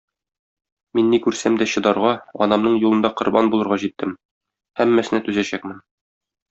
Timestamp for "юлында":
2.87-3.13